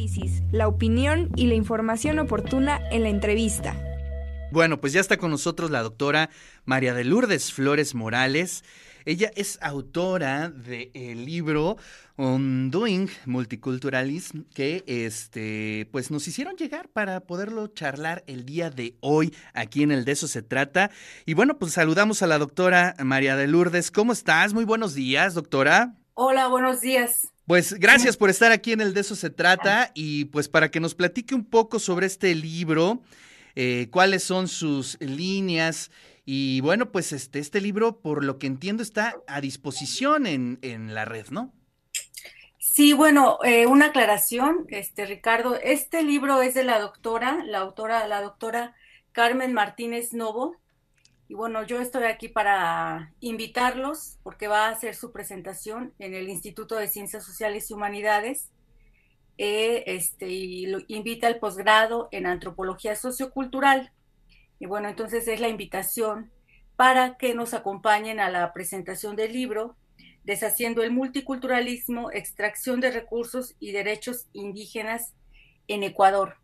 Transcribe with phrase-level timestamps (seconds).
[0.00, 3.76] análisis, la opinión y la información oportuna en la entrevista.
[4.50, 6.30] Bueno, pues ya está con nosotros la doctora
[6.64, 8.64] María de Lourdes Flores Morales.
[9.04, 11.76] Ella es autora del libro
[12.16, 19.34] Undoing Multiculturalism que este pues nos hicieron llegar para poderlo charlar el día de hoy
[19.52, 20.90] aquí en el de eso se trata.
[21.26, 23.90] Y bueno, pues saludamos a la doctora María de Lourdes.
[23.90, 24.54] ¿Cómo estás?
[24.54, 25.94] Muy buenos días, doctora.
[26.14, 27.32] Hola, buenos días.
[27.50, 30.78] Pues gracias por estar aquí en el de eso se trata y pues para que
[30.78, 33.02] nos platique un poco sobre este libro,
[33.56, 35.90] eh, cuáles son sus líneas
[36.24, 40.94] y bueno, pues este, este libro, por lo que entiendo, está a disposición en, en
[40.94, 41.52] la red, ¿no?
[42.60, 48.06] Sí, bueno, eh, una aclaración, este Ricardo, este libro es de la doctora, la autora,
[48.06, 48.76] la doctora
[49.10, 50.59] Carmen Martínez Novo.
[51.30, 56.28] Y bueno, yo estoy aquí para invitarlos porque va a hacer su presentación en el
[56.28, 58.50] Instituto de Ciencias Sociales y Humanidades.
[59.38, 63.92] Eh, este, y lo invita al posgrado en antropología sociocultural.
[64.58, 66.32] Y bueno, entonces es la invitación
[66.74, 69.76] para que nos acompañen a la presentación del libro
[70.24, 75.14] Deshaciendo el multiculturalismo, extracción de recursos y derechos indígenas
[75.68, 76.38] en Ecuador.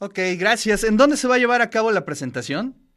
[0.00, 0.82] Ok, gracias.
[0.82, 2.87] ¿En dónde se va a llevar a cabo la presentación?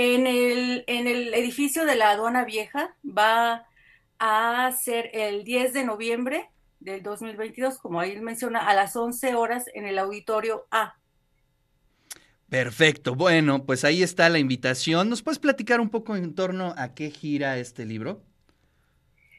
[0.00, 3.66] En el, en el edificio de la aduana vieja va
[4.20, 9.64] a ser el 10 de noviembre del 2022, como ahí menciona, a las 11 horas
[9.74, 10.94] en el auditorio A.
[12.48, 15.08] Perfecto, bueno, pues ahí está la invitación.
[15.08, 18.22] ¿Nos puedes platicar un poco en torno a qué gira este libro?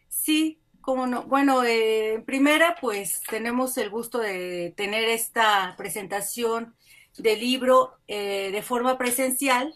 [0.09, 1.23] Sí, cómo no.
[1.23, 6.75] Bueno, eh, en primera, pues tenemos el gusto de tener esta presentación
[7.17, 9.73] del libro eh, de forma presencial,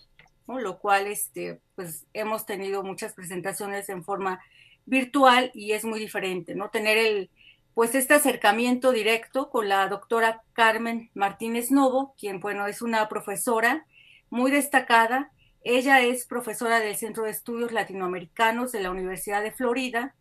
[0.48, 4.42] lo cual este, pues hemos tenido muchas presentaciones en forma
[4.86, 6.70] virtual y es muy diferente, ¿no?
[6.70, 7.30] Tener el,
[7.74, 13.86] pues este acercamiento directo con la doctora Carmen Martínez Novo, quien, bueno, es una profesora
[14.30, 15.32] muy destacada.
[15.64, 20.16] Ella es profesora del Centro de Estudios Latinoamericanos de la Universidad de Florida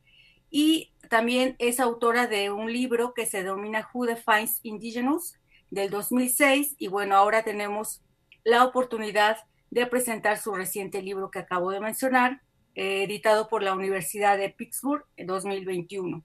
[0.50, 5.38] y también es autora de un libro que se denomina Who Defines Indigenous
[5.70, 8.02] del 2006 y bueno, ahora tenemos
[8.44, 9.38] la oportunidad
[9.72, 12.42] de presentar su reciente libro que acabo de mencionar,
[12.74, 16.22] eh, editado por la Universidad de Pittsburgh en 2021.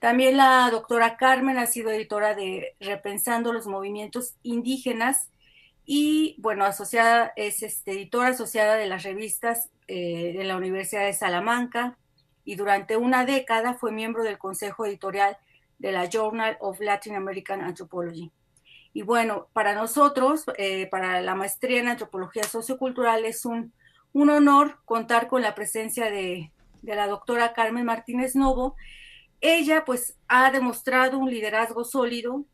[0.00, 5.30] También la doctora Carmen ha sido editora de Repensando los Movimientos Indígenas
[5.86, 11.14] y, bueno, asociada, es este, editora asociada de las revistas eh, de la Universidad de
[11.14, 11.96] Salamanca
[12.44, 15.38] y durante una década fue miembro del consejo editorial
[15.78, 18.30] de la Journal of Latin American Anthropology.
[18.94, 23.72] Y bueno, para nosotros, eh, para la maestría en antropología sociocultural, es un,
[24.14, 26.50] un honor contar con la presencia de,
[26.82, 28.76] la doctora Carmen Martínez Novo,
[29.40, 32.44] ella pues ha demostrado un liderazgo sólido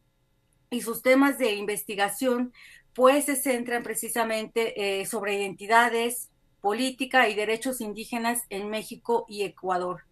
[0.71, 2.53] y sus temas de investigación
[2.95, 6.31] pues se centran precisamente eh, sobre identidades,
[6.61, 10.05] política y derechos indígenas en México y Ecuador.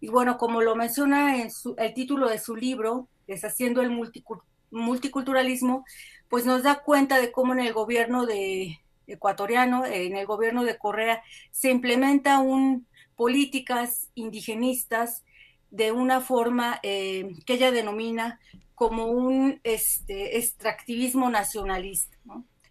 [0.00, 4.53] Y bueno, como lo menciona en el título de su libro, Deshaciendo el multiculturalismo,
[6.28, 10.78] pues nos da cuenta de cómo en el gobierno de ecuatoriano, en el gobierno de
[10.78, 12.86] Correa, se implementa un
[13.16, 15.24] políticas indigenistas
[15.70, 18.40] de una forma eh, que ella denomina
[18.74, 22.16] como un este, extractivismo nacionalista,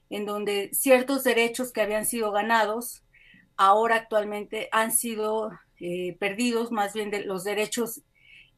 [0.09, 3.03] en donde ciertos derechos que habían sido ganados
[3.55, 8.01] ahora actualmente han sido eh, perdidos, más bien de los derechos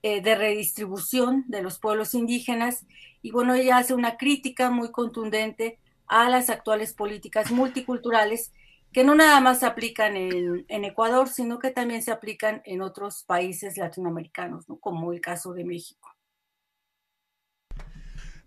[0.08, 2.86] eh, de redistribución de los pueblos indígenas.
[3.24, 8.54] Y bueno, ella hace una crítica muy contundente a las actuales políticas multiculturales
[8.94, 13.24] que no nada más se aplican en, Ecuador, sino que también se aplican en otros
[13.24, 16.08] países latinoamericanos, como el caso de México.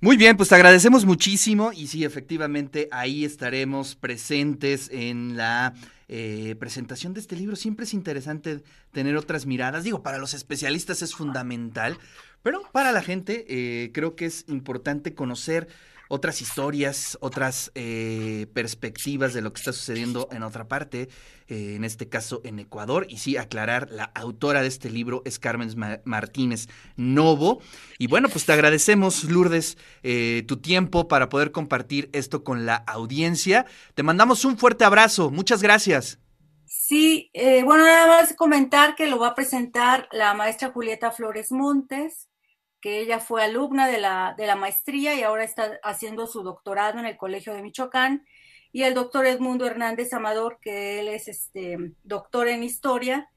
[0.00, 5.74] Muy bien, pues te agradecemos muchísimo y sí, efectivamente, ahí estaremos presentes en la
[6.08, 7.54] eh, presentación de este libro.
[7.54, 9.84] Siempre es interesante tener otras miradas.
[9.84, 11.98] Digo, para los especialistas es fundamental,
[12.42, 15.68] pero para la gente eh, creo que es importante conocer
[16.08, 21.08] otras historias, otras eh, perspectivas de lo que está sucediendo en otra parte,
[21.48, 23.06] eh, en este caso en Ecuador.
[23.08, 25.70] Y sí, aclarar, la autora de este libro es Carmen
[26.04, 27.60] Martínez Novo.
[27.98, 32.76] Y bueno, pues te agradecemos, Lourdes, eh, tu tiempo para poder compartir esto con la
[32.76, 33.66] audiencia.
[33.94, 35.30] Te mandamos un fuerte abrazo.
[35.30, 36.18] Muchas gracias.
[36.64, 37.30] Sí,
[37.64, 42.28] bueno, nada más comentar que lo va a presentar la maestra Julieta Flores Montes,
[42.80, 46.98] que ella fue alumna de la, de la maestría y ahora está haciendo su doctorado
[46.98, 48.24] en el Colegio de Michoacán,
[48.72, 53.30] y el doctor Edmundo Hernández Amador, que él es este, doctor en historia,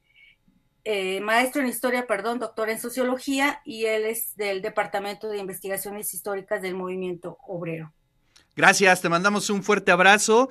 [0.84, 6.14] eh, maestro en historia, perdón, doctor en sociología y él es del Departamento de Investigaciones
[6.14, 7.94] Históricas del Movimiento Obrero.
[8.56, 10.50] Gracias, te mandamos un fuerte abrazo